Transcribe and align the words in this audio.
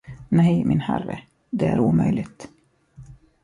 Nej, 0.29 0.65
min 0.65 0.81
herre, 0.81 1.19
det 1.49 1.65
är 1.67 1.79
omöjligt. 1.79 2.49